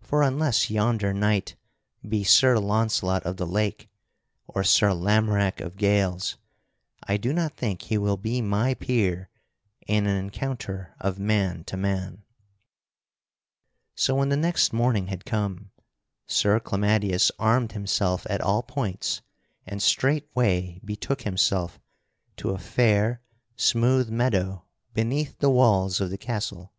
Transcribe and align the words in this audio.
For 0.00 0.24
unless 0.24 0.68
yonder 0.68 1.12
knight 1.14 1.54
be 2.08 2.24
Sir 2.24 2.58
Launcelot 2.58 3.22
of 3.22 3.36
the 3.36 3.46
Lake 3.46 3.88
or 4.48 4.64
Sir 4.64 4.92
Lamorack 4.92 5.60
of 5.60 5.76
Gales, 5.76 6.36
I 7.04 7.18
do 7.18 7.32
not 7.32 7.56
think 7.56 7.82
he 7.82 7.96
will 7.96 8.16
be 8.16 8.42
my 8.42 8.74
peer 8.74 9.30
in 9.86 10.08
an 10.08 10.16
encounter 10.16 10.96
of 10.98 11.20
man 11.20 11.62
to 11.66 11.76
man." 11.76 12.24
[Sidenote: 13.94 13.94
Sir 13.94 14.08
Clamadius 14.10 14.10
arms 14.10 14.24
himself 14.24 14.24
for 14.24 14.26
battle] 14.26 14.26
So 14.26 14.26
when 14.26 14.28
the 14.30 14.46
next 14.48 14.72
morning 14.72 15.06
had 15.06 15.24
come, 15.24 15.70
Sir 16.26 16.58
Clamadius 16.58 17.30
armed 17.38 17.72
himself 17.72 18.26
at 18.28 18.40
all 18.40 18.62
points 18.64 19.22
and 19.64 19.80
straightway 19.80 20.80
betook 20.84 21.22
himself 21.22 21.78
to 22.38 22.50
a 22.50 22.58
fair, 22.58 23.22
smooth 23.54 24.08
meadow 24.10 24.64
beneath 24.94 25.38
the 25.38 25.48
walls 25.50 26.00
of 26.00 26.10
the 26.10 26.18
castle. 26.18 26.72